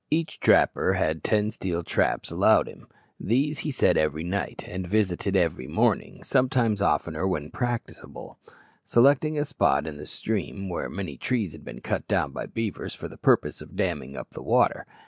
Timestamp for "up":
14.17-14.31